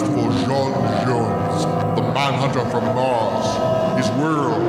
[0.00, 0.72] for John
[1.06, 1.64] Jones,
[1.96, 4.62] the manhunter from Mars, his world,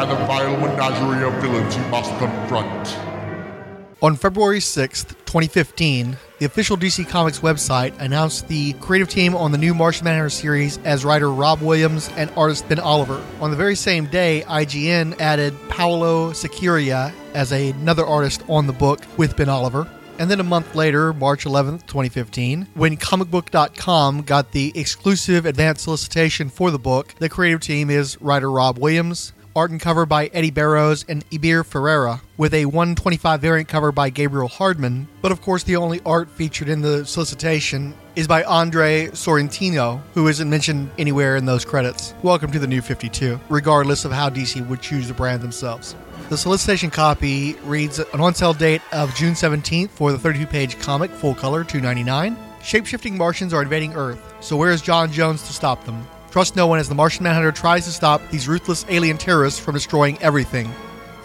[0.00, 2.98] and the vile menagerie of villains he must confront.
[4.02, 9.58] On February 6th, 2015, the official DC Comics website announced the creative team on the
[9.58, 13.22] new Martian Manhunter series as writer Rob Williams and artist Ben Oliver.
[13.42, 19.02] On the very same day, IGN added Paulo Siqueira as another artist on the book
[19.18, 19.86] with Ben Oliver.
[20.20, 26.50] And then a month later, March 11th, 2015, when comicbook.com got the exclusive advance solicitation
[26.50, 30.50] for the book, the creative team is writer Rob Williams, art and cover by Eddy
[30.50, 35.08] Barrows and Eber Ferreira, with a 125 variant cover by Gabriel Hardman.
[35.22, 40.28] But of course, the only art featured in the solicitation is by Andrea Sorrentino, who
[40.28, 42.14] isn't mentioned anywhere in those credits.
[42.22, 45.96] Welcome to the new 52, regardless of how DC would choose to brand themselves.
[46.28, 50.78] The solicitation copy reads an on sale date of June 17th for the 32 page
[50.78, 52.36] comic, full color, $2.99.
[52.60, 56.06] Shapeshifting Martians are invading Earth, so where is John Jones to stop them?
[56.30, 59.74] Trust no one as the Martian Manhunter tries to stop these ruthless alien terrorists from
[59.74, 60.72] destroying everything.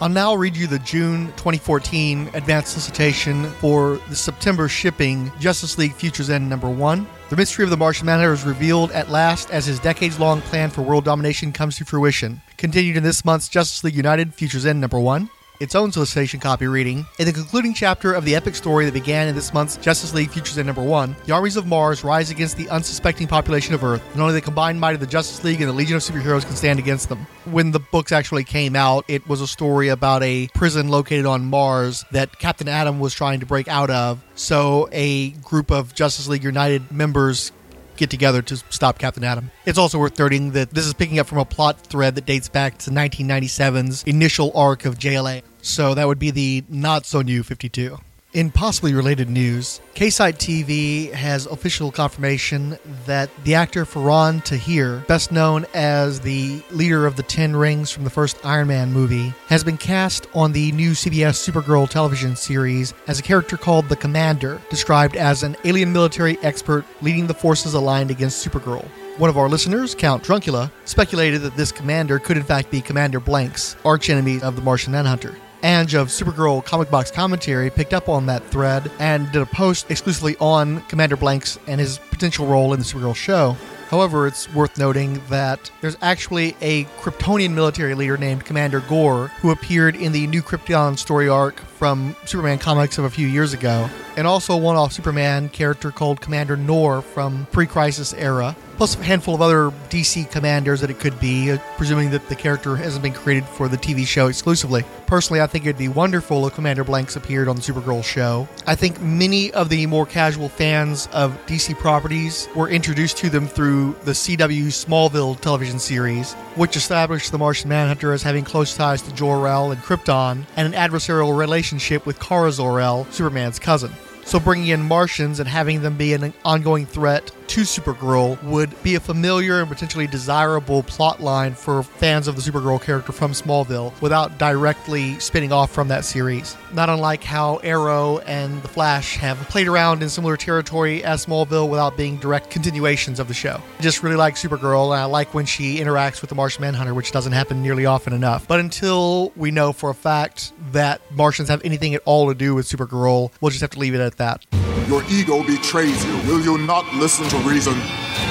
[0.00, 5.94] I'll now read you the June 2014 advance solicitation for the September shipping Justice League
[5.94, 7.06] Futures End number 1.
[7.30, 10.70] The mystery of the Martian Manhunter is revealed at last as his decades long plan
[10.70, 12.42] for world domination comes to fruition.
[12.58, 16.66] Continued in this month's Justice League United Futures End number 1 its own solicitation copy
[16.66, 17.06] reading.
[17.18, 20.30] In the concluding chapter of the epic story that began in this month's Justice League
[20.30, 24.02] Futures End number one, the armies of Mars rise against the unsuspecting population of Earth,
[24.12, 26.56] and only the combined might of the Justice League and the Legion of Superheroes can
[26.56, 27.26] stand against them.
[27.44, 31.44] When the books actually came out, it was a story about a prison located on
[31.46, 34.22] Mars that Captain Atom was trying to break out of.
[34.34, 37.52] So a group of Justice League United members
[37.96, 39.50] get together to stop Captain Atom.
[39.64, 42.48] It's also worth noting that this is picking up from a plot thread that dates
[42.48, 45.42] back to 1997's initial arc of JLA.
[45.62, 47.98] So that would be the not so new 52.
[48.36, 52.76] In possibly related news, KSite TV has official confirmation
[53.06, 58.04] that the actor Faran Tahir, best known as the leader of the Ten Rings from
[58.04, 62.92] the first Iron Man movie, has been cast on the new CBS Supergirl television series
[63.06, 67.72] as a character called the Commander, described as an alien military expert leading the forces
[67.72, 68.86] aligned against Supergirl.
[69.16, 73.18] One of our listeners, Count Druncula, speculated that this commander could in fact be Commander
[73.18, 75.34] Blanks, archenemy of the Martian Manhunter.
[75.66, 79.90] Ange of Supergirl Comic Box Commentary picked up on that thread and did a post
[79.90, 83.56] exclusively on Commander Blanks and his potential role in the Supergirl show.
[83.88, 89.50] However, it's worth noting that there's actually a Kryptonian military leader named Commander Gore who
[89.50, 93.90] appeared in the new Krypton story arc from Superman comics of a few years ago,
[94.16, 98.96] and also a one off Superman character called Commander Nor from pre crisis era, plus
[98.96, 102.76] a handful of other DC commanders that it could be, uh, presuming that the character
[102.76, 104.84] hasn't been created for the TV show exclusively.
[105.06, 108.48] Personally, I think it'd be wonderful if Commander Blanks appeared on the Supergirl show.
[108.66, 113.46] I think many of the more casual fans of DC properties were introduced to them
[113.46, 119.02] through the CW Smallville television series, which established the Martian Manhunter as having close ties
[119.02, 123.92] to Jor-El and Krypton, and an adversarial relationship with Kara Zor-El, Superman's cousin.
[124.26, 128.94] So bringing in Martians and having them be an ongoing threat to Supergirl would be
[128.94, 133.98] a familiar and potentially desirable plot line for fans of the Supergirl character from Smallville
[134.00, 136.56] without directly spinning off from that series.
[136.72, 141.68] Not unlike how Arrow and The Flash have played around in similar territory as Smallville
[141.68, 143.60] without being direct continuations of the show.
[143.78, 146.94] I just really like Supergirl and I like when she interacts with the Martian Manhunter,
[146.94, 148.48] which doesn't happen nearly often enough.
[148.48, 152.54] But until we know for a fact that Martians have anything at all to do
[152.54, 154.44] with Supergirl, we'll just have to leave it at that.
[154.88, 156.16] Your ego betrays you.
[156.28, 157.74] Will you not listen to reason?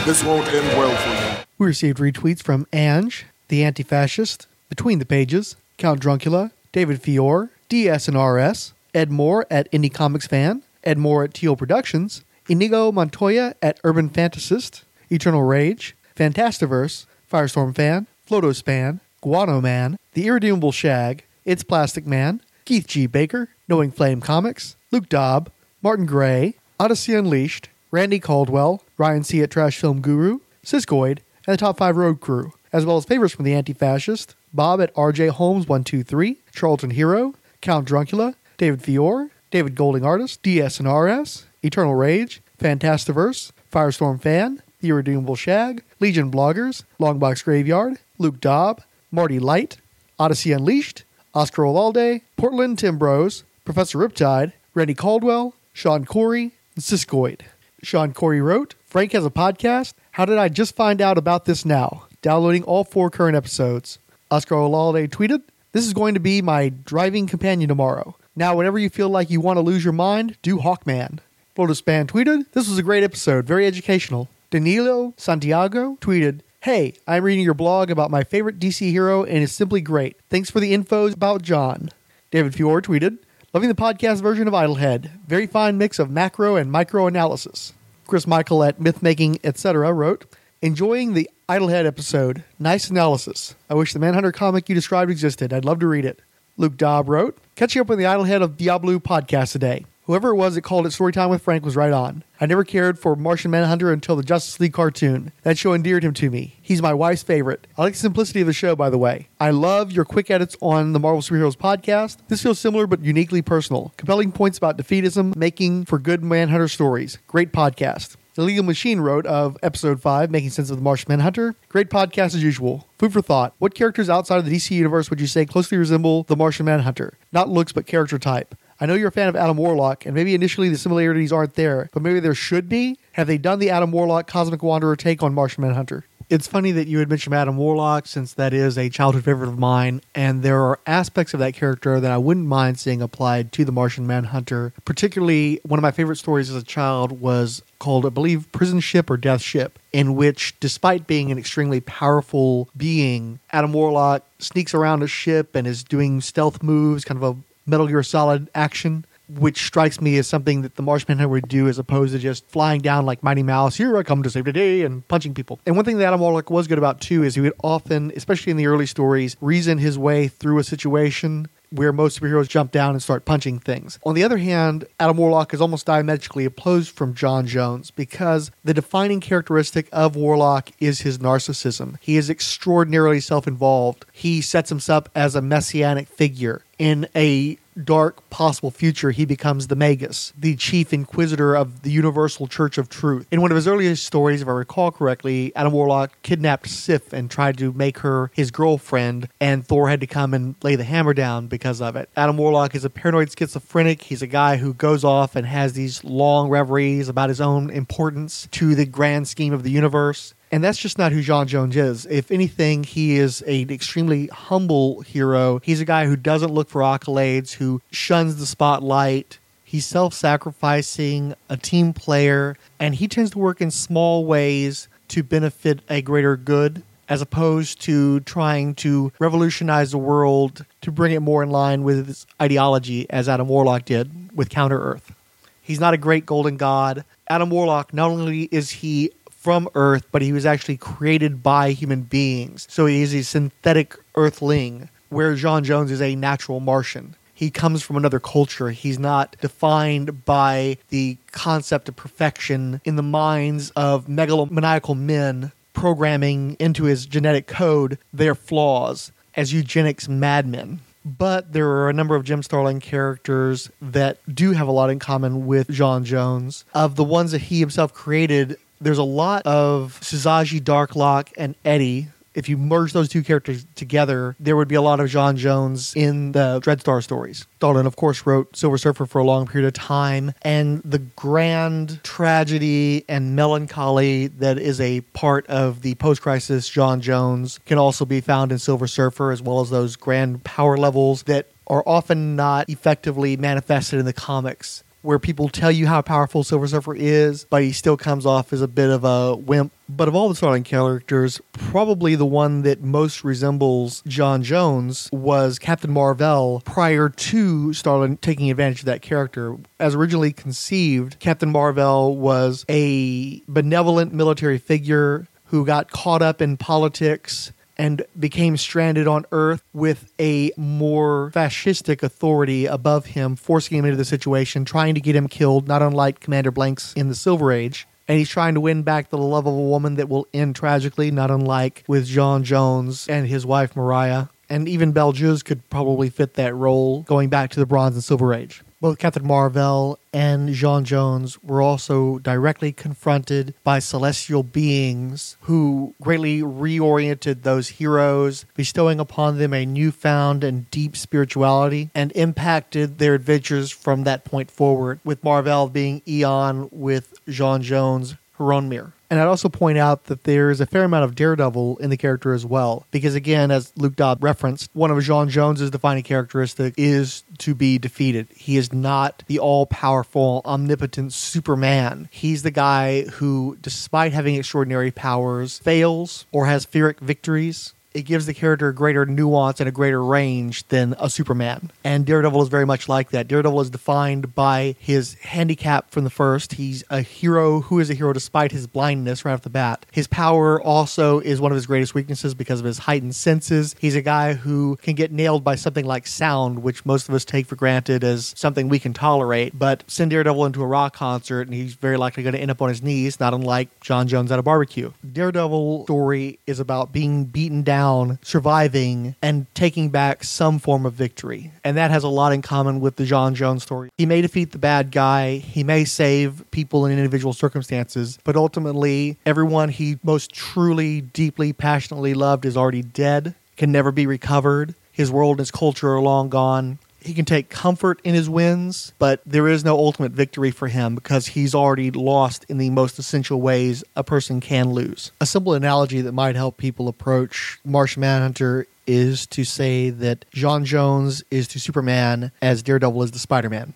[0.06, 1.44] This won't end well for you.
[1.58, 7.50] We received retweets from Ange, the anti fascist, Between the Pages, Count Druncula, David Fior,
[7.70, 13.80] DSNRS, Ed Moore at Indie Comics Fan, Ed Moore at Teal Productions, Inigo Montoya at
[13.84, 22.08] Urban Fantasist, Eternal Rage, Fantastiverse, Firestorm Fan, Flotospan, Guano Man, The Irredeemable Shag, It's Plastic
[22.08, 23.08] Man, Keith G.
[23.08, 25.52] Baker, Knowing Flame Comics, Luke Dobb,
[25.86, 29.44] Martin Gray, Odyssey Unleashed, Randy Caldwell, Ryan C.
[29.44, 33.36] at Trash Film Guru, Siskoid, and the Top 5 Road Crew, as well as favorites
[33.36, 39.30] from the Anti Fascist, Bob at RJ Holmes 123, Charlton Hero, Count Druncula, David Fior,
[39.52, 46.32] David Golding Artist, DS and RS, Eternal Rage, Fantastiverse, Firestorm Fan, The Irredeemable Shag, Legion
[46.32, 48.82] Bloggers, Longbox Graveyard, Luke Dobb,
[49.12, 49.78] Marty Light,
[50.18, 51.04] Odyssey Unleashed,
[51.36, 57.42] Oscar Olalde, Portland Timbros, Professor Riptide, Randy Caldwell, Sean Corey, and Siskoid.
[57.84, 59.94] Sean Corey wrote, Frank has a podcast.
[60.12, 62.08] How did I just find out about this now?
[62.22, 64.00] Downloading all four current episodes.
[64.32, 65.42] Oscar Olalde tweeted,
[65.74, 68.16] This is going to be my driving companion tomorrow.
[68.38, 71.20] Now, whenever you feel like you want to lose your mind, do Hawkman.
[71.58, 74.30] Flotospan tweeted, This was a great episode, very educational.
[74.52, 79.52] Danilo Santiago tweeted, Hey, I'm reading your blog about my favorite DC hero and it's
[79.52, 80.16] simply great.
[80.30, 81.90] Thanks for the infos about John.
[82.32, 83.18] David Fior tweeted,
[83.56, 85.12] Loving the podcast version of Idol-Head.
[85.28, 87.72] Very fine mix of macro and micro analysis.
[88.06, 89.94] Chris Michael at Mythmaking, etc.
[89.94, 90.26] wrote,
[90.62, 92.44] Enjoying the Idol-Head episode.
[92.60, 93.56] Nice analysis.
[93.70, 95.54] I wish the Manhunter comic you described existed.
[95.54, 96.22] I'd love to read it.
[96.58, 99.86] Luke Dobb wrote, Catching up on the Idol-Head of Diabolu podcast today.
[100.06, 102.24] Whoever it was that called it Storytime with Frank was right on.
[102.40, 105.32] I never cared for Martian Manhunter until the Justice League cartoon.
[105.42, 106.60] That show endeared him to me.
[106.62, 107.66] He's my wife's favorite.
[107.76, 109.30] I like the simplicity of the show, by the way.
[109.40, 112.18] I love your quick edits on the Marvel Superheroes podcast.
[112.28, 113.96] This feels similar but uniquely personal.
[113.98, 117.18] Compelling points about defeatism, making for good Manhunter stories.
[117.26, 118.16] Great podcast.
[118.36, 121.56] The Legal Machine wrote of episode 5, Making Sense of the Martian Manhunter.
[121.70, 122.88] Great podcast as usual.
[123.00, 123.56] Food for thought.
[123.58, 127.18] What characters outside of the DC universe would you say closely resemble the Martian Manhunter?
[127.32, 128.54] Not looks, but character type.
[128.80, 131.90] I know you're a fan of Adam Warlock, and maybe initially the similarities aren't there,
[131.94, 133.00] but maybe there should be.
[133.14, 136.04] Have they done the Adam Warlock Cosmic Wanderer take on Martian Manhunter?
[136.28, 139.60] It's funny that you had mentioned Adam Warlock, since that is a childhood favorite of
[139.60, 143.64] mine, and there are aspects of that character that I wouldn't mind seeing applied to
[143.64, 144.74] the Martian Manhunter.
[144.84, 149.08] Particularly, one of my favorite stories as a child was called, I believe, Prison Ship
[149.10, 155.04] or Death Ship, in which, despite being an extremely powerful being, Adam Warlock sneaks around
[155.04, 159.66] a ship and is doing stealth moves, kind of a Metal Gear Solid action, which
[159.66, 163.06] strikes me as something that the Manhunter would do as opposed to just flying down
[163.06, 165.60] like Mighty Mouse, here I come to save the day, and punching people.
[165.66, 168.52] And one thing that Adam Warlock was good about too is he would often, especially
[168.52, 172.92] in the early stories, reason his way through a situation where most superheroes jump down
[172.92, 174.00] and start punching things.
[174.06, 178.74] On the other hand, Adam Warlock is almost diametrically opposed from John Jones because the
[178.74, 181.98] defining characteristic of Warlock is his narcissism.
[182.00, 184.06] He is extraordinarily self involved.
[184.12, 189.76] He sets himself as a messianic figure in a dark possible future, he becomes the
[189.76, 193.28] Magus, the chief inquisitor of the Universal Church of Truth.
[193.32, 197.30] In one of his earliest stories, if I recall correctly, Adam Warlock kidnapped Sif and
[197.30, 201.14] tried to make her his girlfriend, and Thor had to come and lay the hammer
[201.14, 202.10] down because of it.
[202.16, 204.04] Adam Warlock is a paranoid schizophrenic.
[204.04, 208.48] He's a guy who goes off and has these long reveries about his own importance
[208.52, 210.34] to the grand scheme of the universe.
[210.52, 212.06] And that's just not who John Jones is.
[212.06, 215.60] If anything, he is an extremely humble hero.
[215.64, 219.40] He's a guy who doesn't look for accolades, who shuns the spotlight.
[219.64, 225.24] He's self sacrificing, a team player, and he tends to work in small ways to
[225.24, 231.20] benefit a greater good as opposed to trying to revolutionize the world to bring it
[231.20, 235.14] more in line with his ideology, as Adam Warlock did with Counter Earth.
[235.62, 237.06] He's not a great golden god.
[237.28, 239.12] Adam Warlock, not only is he
[239.46, 242.66] from Earth, but he was actually created by human beings.
[242.68, 247.16] So he is a synthetic Earthling, where John Jones is a natural Martian.
[247.32, 248.72] He comes from another culture.
[248.72, 256.58] He's not defined by the concept of perfection in the minds of megalomaniacal men programming
[256.60, 260.80] into his genetic code their flaws as eugenics madmen.
[261.06, 264.98] But there are a number of Jim Starlin characters that do have a lot in
[264.98, 266.66] common with John Jones.
[266.74, 272.10] Of the ones that he himself created, there's a lot of Syzygy Darklock and Eddie.
[272.36, 275.94] If you merge those two characters together, there would be a lot of John Jones
[275.96, 277.48] in the Dreadstar stories.
[277.56, 282.04] Starlin, of course, wrote Silver Surfer for a long period of time, and the grand
[282.04, 288.06] tragedy and melancholy that is a part of the post crisis John Jones can also
[288.06, 292.36] be found in Silver Surfer, as well as those grand power levels that are often
[292.36, 297.46] not effectively manifested in the comics where people tell you how powerful Silver Surfer is,
[297.50, 299.72] but he still comes off as a bit of a wimp.
[299.88, 305.60] But of all the Starlin characters, probably the one that most resembles John Jones was
[305.60, 309.58] Captain Marvel prior to Starlin taking advantage of that character.
[309.80, 316.58] As originally conceived, Captain Marvel was a benevolent military figure who got caught up in
[316.58, 323.86] politics and became stranded on Earth with a more fascistic authority above him, forcing him
[323.86, 327.52] into the situation, trying to get him killed, not unlike Commander Blanks in the Silver
[327.52, 327.88] Age.
[328.08, 331.10] And he's trying to win back the love of a woman that will end tragically,
[331.10, 334.30] not unlike with John Jones and his wife M'yri'ah.
[334.48, 338.04] And even Bel Juz could probably fit that role going back to the Bronze and
[338.04, 345.38] Silver Age both Captain Marvel and Jean Jones were also directly confronted by celestial beings
[345.42, 352.98] who greatly reoriented those heroes, bestowing upon them a newfound and deep spirituality, and impacted
[352.98, 358.92] their adventures from that point forward, with Marvel being Eon, with Jean Jones H'ronmeer.
[359.10, 362.34] And I'd also point out that there's a fair amount of Daredevil in the character
[362.34, 362.88] as well.
[362.90, 367.78] Because again, as Luke Dobb referenced, one of Jean J'onz's defining characteristic is to be
[367.78, 368.28] defeated.
[368.36, 372.10] He is not the all powerful, omnipotent Superman.
[372.12, 378.26] He's the guy who, despite having extraordinary powers, fails or has Pyrrhic victories it gives
[378.26, 381.72] the character a greater nuance and a greater range than a Superman.
[381.84, 383.30] And Daredevil is very much like that.
[383.30, 386.54] Daredevil is defined by his handicap from the first.
[386.54, 389.86] He's a hero who is a hero despite his blindness right off the bat.
[389.94, 393.76] His power also is one of his greatest weaknesses because of his heightened senses.
[393.80, 397.24] He's a guy who can get nailed by something like sound, which most of us
[397.24, 399.58] take for granted as something we can tolerate.
[399.58, 402.62] But send Daredevil into a rock concert and he's very likely going to end up
[402.62, 404.92] on his knees, not unlike John Jones at a barbecue.
[405.10, 407.85] Daredevil story is about being beaten down
[408.22, 411.52] surviving, and taking back some form of victory.
[411.64, 413.90] And that has a lot in common with the John Jones story.
[413.98, 419.18] He may defeat the bad guy, he may save people in individual circumstances, but ultimately,
[419.26, 424.76] everyone he most truly, deeply, passionately loved is already dead, can never be recovered.
[424.92, 428.94] His world and his culture are long gone he can take comfort in his wins,
[428.98, 432.98] but there is no ultimate victory for him because he's already lost in the most
[432.98, 435.12] essential ways a person can lose.
[435.22, 440.66] A simple analogy that might help people approach Martian Manhunter is to say that John
[440.66, 443.74] Jones is to Superman as Daredevil is to Spider Man.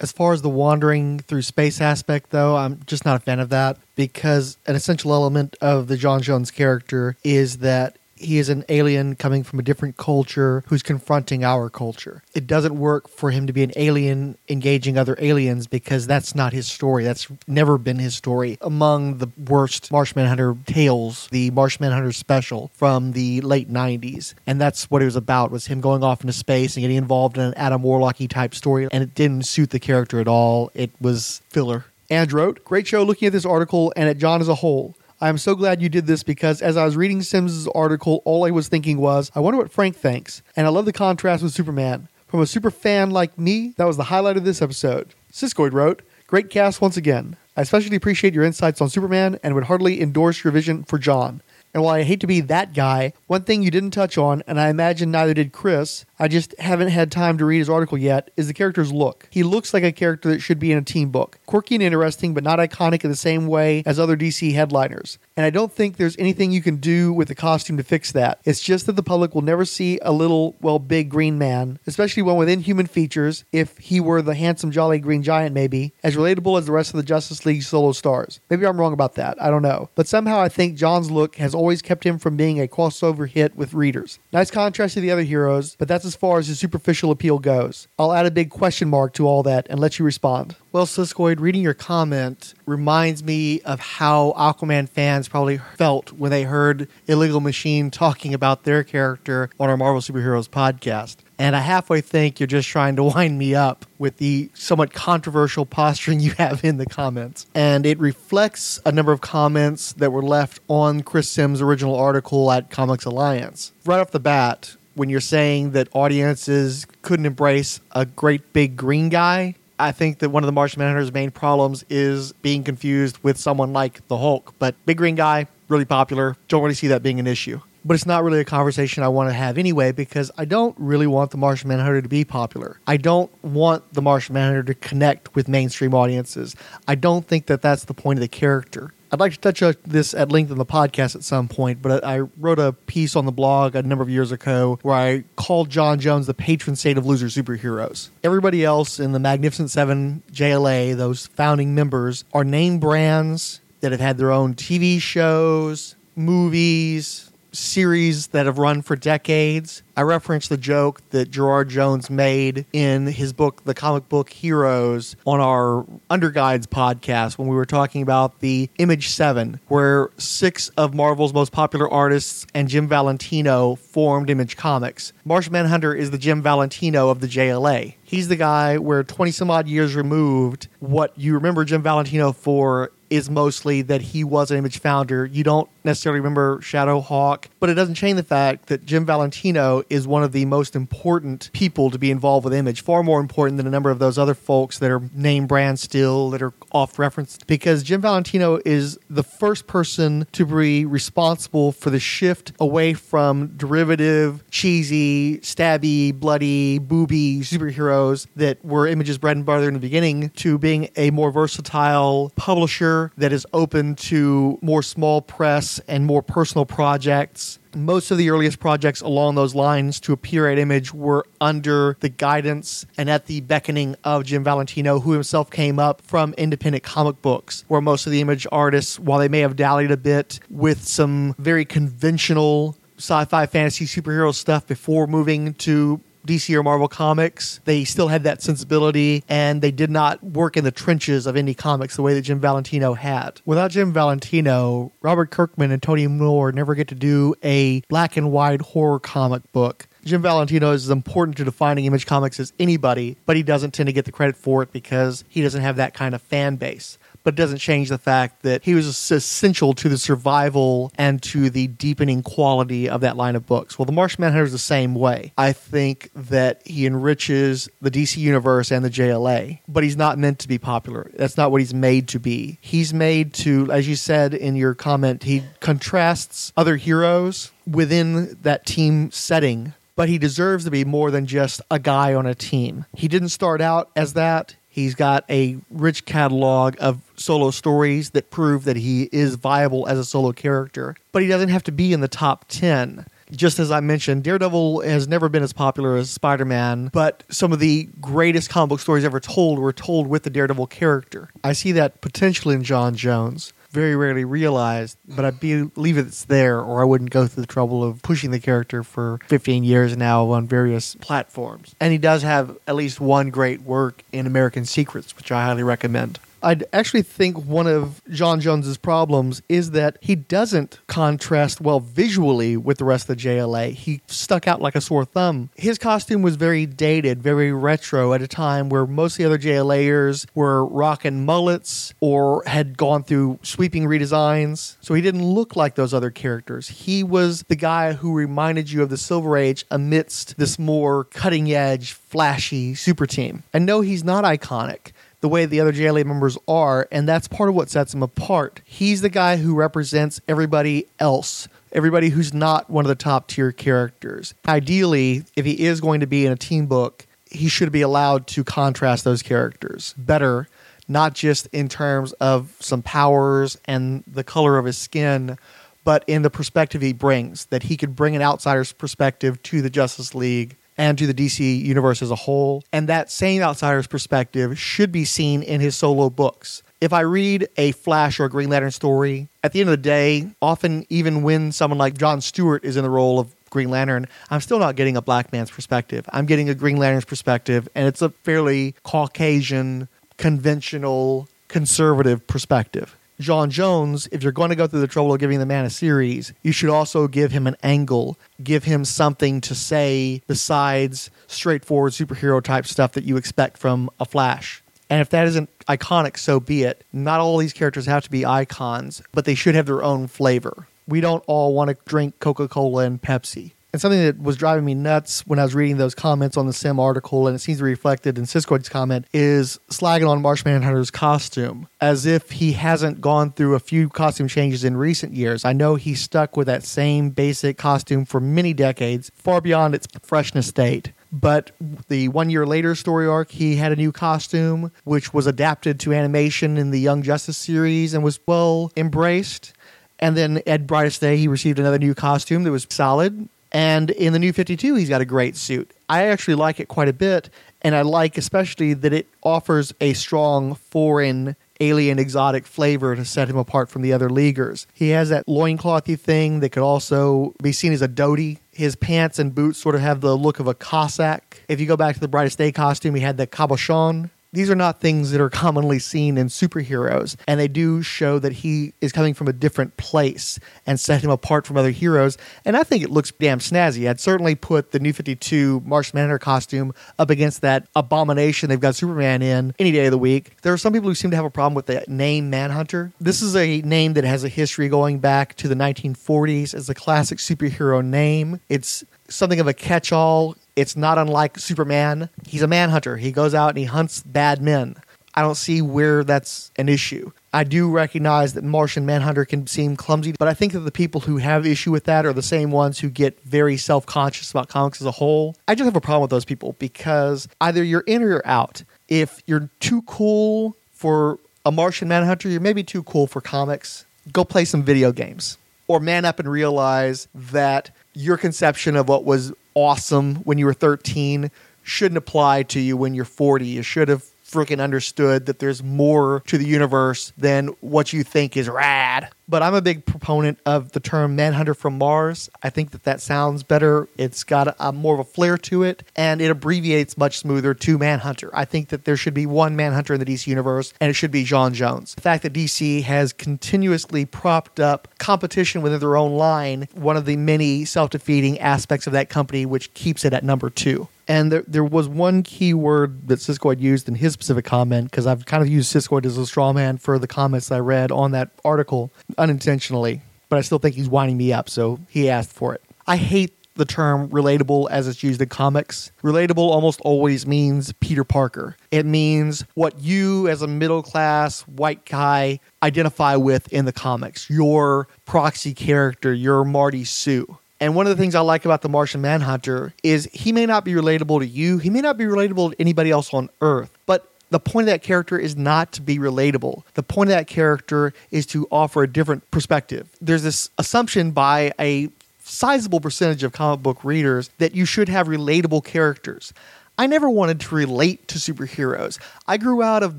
[0.00, 3.50] As far as the wandering through space aspect, though, I'm just not a fan of
[3.50, 8.64] that because an essential element of the John Jones character is that he is an
[8.68, 12.22] alien coming from a different culture who's confronting our culture.
[12.34, 16.52] It doesn't work for him to be an alien engaging other aliens because that's not
[16.52, 17.04] his story.
[17.04, 18.58] That's never been his story.
[18.60, 24.34] Among the worst Martian Manhunter tales, the Martian Manhunter special from the late 90s.
[24.46, 27.36] And that's what it was about, was him going off into space and getting involved
[27.36, 28.88] in an Adam Warlocky type story.
[28.90, 30.70] And it didn't suit the character at all.
[30.74, 31.84] It was filler.
[32.10, 34.94] And wrote, Great show looking at this article and at John as a whole.
[35.22, 38.50] I'm so glad you did this because as I was reading Sims' article, all I
[38.50, 40.42] was thinking was, I wonder what Frank thinks.
[40.56, 42.08] And I love the contrast with Superman.
[42.26, 45.14] From a super fan like me, that was the highlight of this episode.
[45.32, 47.36] Siskoid wrote, Great cast once again.
[47.56, 51.40] I especially appreciate your insights on Superman and would heartily endorse your vision for John.
[51.72, 54.58] And while I hate to be that guy, one thing you didn't touch on, and
[54.58, 58.30] I imagine neither did Chris, I just haven't had time to read his article yet,
[58.36, 59.26] is the character's look.
[59.32, 61.40] He looks like a character that should be in a team book.
[61.46, 65.18] Quirky and interesting, but not iconic in the same way as other DC headliners.
[65.36, 68.38] And I don't think there's anything you can do with the costume to fix that.
[68.44, 72.22] It's just that the public will never see a little, well, big green man, especially
[72.22, 76.56] one with inhuman features, if he were the handsome, jolly green giant, maybe, as relatable
[76.56, 78.38] as the rest of the Justice League solo stars.
[78.48, 79.42] Maybe I'm wrong about that.
[79.42, 79.90] I don't know.
[79.96, 83.56] But somehow I think John's look has always kept him from being a crossover hit
[83.56, 84.20] with readers.
[84.32, 87.88] Nice contrast to the other heroes, but that's as far as the superficial appeal goes.
[87.98, 90.56] I'll add a big question mark to all that and let you respond.
[90.70, 96.42] Well, Siskoid, reading your comment reminds me of how Aquaman fans probably felt when they
[96.42, 101.16] heard Illegal Machine talking about their character on our Marvel Superheroes podcast.
[101.38, 105.66] And I halfway think you're just trying to wind me up with the somewhat controversial
[105.66, 107.46] posturing you have in the comments.
[107.54, 112.52] And it reflects a number of comments that were left on Chris Sims' original article
[112.52, 113.72] at Comics Alliance.
[113.84, 119.08] Right off the bat, when you're saying that audiences couldn't embrace a great big green
[119.08, 123.36] guy, I think that one of the Martian Manhunter's main problems is being confused with
[123.38, 124.54] someone like the Hulk.
[124.58, 126.36] But big green guy, really popular.
[126.48, 129.28] Don't really see that being an issue but it's not really a conversation I want
[129.28, 132.78] to have anyway because I don't really want the Martian Manhunter to be popular.
[132.86, 136.54] I don't want the Martian Manhunter to connect with mainstream audiences.
[136.86, 138.92] I don't think that that's the point of the character.
[139.12, 142.02] I'd like to touch on this at length in the podcast at some point, but
[142.02, 145.68] I wrote a piece on the blog a number of years ago where I called
[145.68, 148.08] John Jones the patron saint of loser superheroes.
[148.24, 154.00] Everybody else in the Magnificent Seven JLA, those founding members, are name brands that have
[154.00, 159.82] had their own TV shows, movies, series that have run for decades.
[159.96, 165.16] I referenced the joke that Gerard Jones made in his book, The Comic Book Heroes,
[165.26, 170.94] on our Underguides podcast when we were talking about the Image 7, where six of
[170.94, 175.12] Marvel's most popular artists and Jim Valentino formed Image Comics.
[175.24, 177.94] Martian Manhunter is the Jim Valentino of the JLA.
[178.02, 182.92] He's the guy where 20 some odd years removed, what you remember Jim Valentino for
[183.12, 185.26] is mostly that he was an Image founder.
[185.26, 190.06] You don't necessarily remember Shadowhawk, but it doesn't change the fact that Jim Valentino is
[190.06, 193.66] one of the most important people to be involved with Image, far more important than
[193.66, 197.46] a number of those other folks that are name brand still, that are oft referenced,
[197.46, 203.48] because Jim Valentino is the first person to be responsible for the shift away from
[203.58, 210.30] derivative, cheesy, stabby, bloody, booby superheroes that were Image's bread and butter in the beginning
[210.30, 216.22] to being a more versatile publisher that is open to more small press and more
[216.22, 217.58] personal projects.
[217.74, 222.10] Most of the earliest projects along those lines to appear at Image were under the
[222.10, 227.20] guidance and at the beckoning of Jim Valentino, who himself came up from independent comic
[227.22, 230.86] books, where most of the Image artists, while they may have dallied a bit with
[230.86, 237.60] some very conventional sci fi fantasy superhero stuff before moving to DC or Marvel comics.
[237.64, 241.56] They still had that sensibility and they did not work in the trenches of indie
[241.56, 243.40] comics the way that Jim Valentino had.
[243.44, 248.30] Without Jim Valentino, Robert Kirkman and Tony Moore never get to do a black and
[248.32, 249.86] white horror comic book.
[250.04, 253.86] Jim Valentino is as important to defining Image Comics as anybody, but he doesn't tend
[253.86, 256.98] to get the credit for it because he doesn't have that kind of fan base
[257.22, 261.50] but it doesn't change the fact that he was essential to the survival and to
[261.50, 263.78] the deepening quality of that line of books.
[263.78, 265.32] Well, The Martian Manhunter is the same way.
[265.38, 270.38] I think that he enriches the DC universe and the JLA, but he's not meant
[270.40, 271.10] to be popular.
[271.14, 272.58] That's not what he's made to be.
[272.60, 278.66] He's made to, as you said in your comment, he contrasts other heroes within that
[278.66, 282.86] team setting but he deserves to be more than just a guy on a team.
[282.96, 284.56] He didn't start out as that.
[284.72, 289.98] He's got a rich catalog of solo stories that prove that he is viable as
[289.98, 293.70] a solo character, but he doesn't have to be in the top 10 just as
[293.70, 297.88] I mentioned, Daredevil has never been as popular as Spider Man, but some of the
[297.98, 301.30] greatest comic book stories ever told were told with the Daredevil character.
[301.42, 306.60] I see that potentially in John J'onzz very rarely realized, but I believe it's there,
[306.60, 310.30] or I wouldn't go through the trouble of pushing the character for 15 years now
[310.30, 311.74] on various platforms.
[311.80, 315.62] And he does have at least one great work in American Secrets, which I highly
[315.62, 316.18] recommend.
[316.42, 322.56] I actually think one of J'onn J'onzz's problems is that he doesn't contrast well visually
[322.56, 323.72] with the rest of the JLA.
[323.72, 325.50] He stuck out like a sore thumb.
[325.54, 329.38] His costume was very dated, very retro at a time where most of the other
[329.38, 334.76] JLAers were rocking mullets or had gone through sweeping redesigns.
[334.80, 336.68] So he didn't look like those other characters.
[336.68, 341.52] He was the guy who reminded you of the Silver Age amidst this more cutting
[341.52, 343.42] edge, flashy super team.
[343.52, 347.48] And no, he's not iconic the way the other JLA members are, and that's part
[347.48, 348.60] of what sets him apart.
[348.64, 353.52] He's the guy who represents everybody else, everybody who's not one of the top tier
[353.52, 354.34] characters.
[354.46, 358.26] Ideally, if he is going to be in a team book, he should be allowed
[358.26, 360.48] to contrast those characters better,
[360.88, 365.38] not just in terms of some powers and the color of his skin,
[365.84, 369.70] but in the perspective he brings, that he could bring an outsider's perspective to the
[369.70, 372.64] Justice League and to the DC universe as a whole.
[372.72, 376.62] And that same outsider's perspective should be seen in his solo books.
[376.80, 379.76] If I read a Flash or a Green Lantern story, at the end of the
[379.76, 384.08] day, often even when someone like John Stewart is in the role of Green Lantern,
[384.30, 386.08] I'm still not getting a black man's perspective.
[386.12, 392.96] I'm getting a Green Lantern's perspective, and it's a fairly Caucasian, conventional, conservative perspective.
[393.22, 395.70] J'onn Jones, if you're going to go through the trouble of giving the man a
[395.70, 401.92] series, you should also give him an angle, give him something to say besides straightforward
[401.92, 404.62] superhero type stuff that you expect from a Flash.
[404.90, 406.84] And if that isn't iconic, so be it.
[406.92, 410.66] Not all these characters have to be icons, but they should have their own flavor.
[410.86, 413.52] We don't all want to drink Coca Cola and Pepsi.
[413.72, 416.52] And something that was driving me nuts when I was reading those comments on the
[416.52, 420.52] Sim article, and it seems to be reflected in Siskoid's comment, is slagging on Martian
[420.52, 425.46] Manhunter's costume as if he hasn't gone through a few costume changes in recent years.
[425.46, 429.88] I know he stuck with that same basic costume for many decades, far beyond its
[430.02, 430.92] freshness state.
[431.10, 431.52] But
[431.88, 435.94] the one year later story arc, he had a new costume, which was adapted to
[435.94, 439.54] animation in the Young Justice series and was well embraced.
[439.98, 444.12] And then Ed Brightest Day, he received another new costume that was solid and in
[444.12, 445.70] the new 52, he's got a great suit.
[445.88, 447.28] I actually like it quite a bit,
[447.60, 453.28] and I like especially that it offers a strong foreign alien exotic flavor to set
[453.28, 454.66] him apart from the other leaguers.
[454.72, 458.38] He has that loinclothy thing that could also be seen as a dhoti.
[458.52, 461.42] His pants and boots sort of have the look of a Cossack.
[461.48, 464.54] If you go back to the Brightest Day costume, he had the cabochon, these are
[464.54, 468.92] not things that are commonly seen in superheroes, and they do show that he is
[468.92, 472.16] coming from a different place and set him apart from other heroes.
[472.44, 473.88] And I think it looks damn snazzy.
[473.88, 478.74] I'd certainly put the New 52 Martian Manhunter costume up against that abomination they've got
[478.74, 480.40] Superman in any day of the week.
[480.42, 482.92] There are some people who seem to have a problem with the name Manhunter.
[483.00, 486.74] This is a name that has a history going back to the 1940s as a
[486.74, 488.40] classic superhero name.
[488.48, 492.08] It's something of a catch all it's not unlike Superman.
[492.26, 492.96] He's a manhunter.
[492.96, 494.76] He goes out and he hunts bad men.
[495.14, 497.12] I don't see where that's an issue.
[497.34, 501.02] I do recognize that Martian Manhunter can seem clumsy, but I think that the people
[501.02, 504.48] who have issue with that are the same ones who get very self conscious about
[504.48, 505.36] comics as a whole.
[505.48, 508.64] I just have a problem with those people because either you're in or you're out.
[508.88, 513.84] If you're too cool for a Martian Manhunter, you're maybe too cool for comics.
[514.12, 515.36] Go play some video games.
[515.68, 520.54] Or man up and realize that your conception of what was awesome when you were
[520.54, 521.30] 13
[521.62, 523.46] shouldn't apply to you when you're 40.
[523.46, 528.36] You should have freaking understood that there's more to the universe than what you think
[528.36, 529.10] is rad.
[529.32, 532.28] But I'm a big proponent of the term Manhunter from Mars.
[532.42, 533.88] I think that that sounds better.
[533.96, 537.54] It's got a, a more of a flair to it, and it abbreviates much smoother
[537.54, 538.28] to Manhunter.
[538.34, 541.10] I think that there should be one Manhunter in the DC universe, and it should
[541.10, 541.94] be John Jones.
[541.94, 547.06] The fact that DC has continuously propped up competition within their own line, one of
[547.06, 550.88] the many self defeating aspects of that company, which keeps it at number two.
[551.08, 554.90] And there, there was one key word that Cisco had used in his specific comment
[554.90, 557.90] because I've kind of used Cisco as a straw man for the comments I read
[557.90, 558.92] on that article
[559.22, 562.62] unintentionally, but I still think he's winding me up, so he asked for it.
[562.86, 565.92] I hate the term relatable as it's used in comics.
[566.02, 568.56] Relatable almost always means Peter Parker.
[568.70, 574.28] It means what you, as a middle class white guy, identify with in the comics.
[574.28, 577.38] Your proxy character, your Marty Sue.
[577.60, 580.64] And one of the things I like about the Martian Manhunter is he may not
[580.64, 584.11] be relatable to you, he may not be relatable to anybody else on Earth, but
[584.32, 586.62] the point of that character is not to be relatable.
[586.74, 589.88] The point of that character is to offer a different perspective.
[590.00, 591.90] There's this assumption by a
[592.20, 596.32] sizable percentage of comic book readers that you should have relatable characters.
[596.78, 598.98] I never wanted to relate to superheroes.
[599.28, 599.98] I grew out of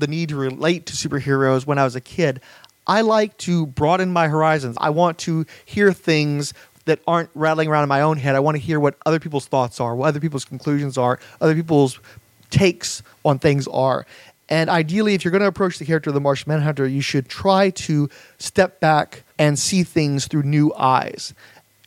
[0.00, 2.40] the need to relate to superheroes when I was a kid.
[2.86, 4.76] I like to broaden my horizons.
[4.80, 6.52] I want to hear things
[6.86, 8.34] that aren't rattling around in my own head.
[8.34, 11.54] I want to hear what other people's thoughts are, what other people's conclusions are, other
[11.54, 11.98] people's
[12.54, 14.06] takes on things are.
[14.48, 17.28] And ideally, if you're going to approach the character of the Martian Manhunter, you should
[17.28, 21.34] try to step back and see things through new eyes,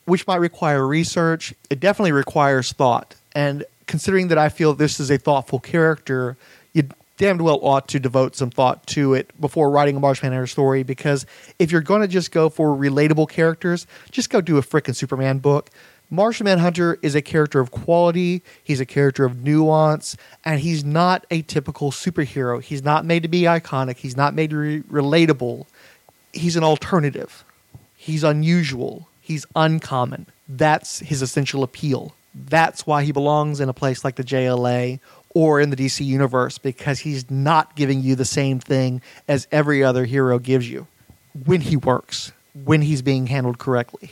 [0.06, 1.54] which might require research.
[1.70, 3.16] It definitely requires thought.
[3.34, 6.36] And considering that I feel this is a thoughtful character,
[6.74, 10.48] you damned well ought to devote some thought to it before writing a Martian Manhunter
[10.48, 11.26] story because
[11.60, 15.40] if you're going to just go for relatable characters, just go do a frickin' Superman
[15.40, 15.70] book.
[16.10, 20.16] Martian Manhunter is a character of quality, he's a character of nuance,
[20.46, 22.62] and he's not a typical superhero.
[22.62, 25.66] He's not made to be iconic, he's not made to be relatable.
[26.32, 27.44] He's an alternative.
[27.96, 30.28] He's unusual, he's uncommon.
[30.48, 32.16] That's his essential appeal.
[32.34, 35.00] That's why he belongs in a place like the JLA
[35.34, 39.84] or in the DC universe because he's not giving you the same thing as every
[39.84, 40.88] other hero gives you
[41.46, 42.32] when he works,
[42.64, 44.12] when he's being handled correctly.